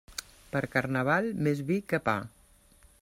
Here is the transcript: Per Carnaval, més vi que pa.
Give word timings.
Per 0.53 0.61
Carnaval, 0.75 1.29
més 1.49 1.61
vi 1.69 1.77
que 1.93 2.01
pa. 2.09 2.17